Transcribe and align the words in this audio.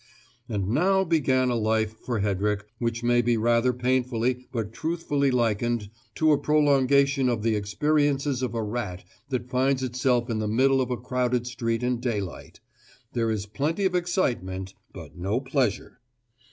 And 0.49 0.69
now 0.69 1.03
began 1.03 1.51
a 1.51 1.55
life 1.55 1.95
for 1.95 2.21
Hedrick 2.21 2.65
which 2.79 3.03
may 3.03 3.21
be 3.21 3.37
rather 3.37 3.71
painfully 3.71 4.47
but 4.51 4.73
truthfully 4.73 5.29
likened 5.29 5.91
to 6.15 6.31
a 6.31 6.39
prolongation 6.39 7.29
of 7.29 7.43
the 7.43 7.53
experiences 7.55 8.41
of 8.41 8.55
a 8.55 8.63
rat 8.63 9.03
that 9.29 9.51
finds 9.51 9.83
itself 9.83 10.27
in 10.27 10.39
the 10.39 10.47
middle 10.47 10.81
of 10.81 10.89
a 10.89 10.97
crowded 10.97 11.45
street 11.45 11.83
in 11.83 11.99
daylight: 11.99 12.61
there 13.13 13.29
is 13.29 13.45
plenty 13.45 13.85
of 13.85 13.93
excitement 13.93 14.73
but 14.91 15.19
no 15.19 15.39
pleasure. 15.39 15.99